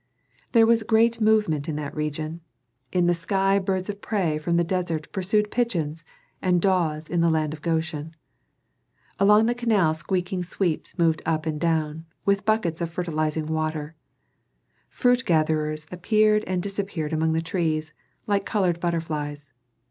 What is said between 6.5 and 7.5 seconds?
daws in the